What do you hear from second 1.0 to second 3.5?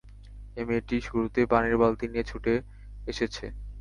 শুরুতেই পানির বালতি নিয়ে ছুটে এসেছে।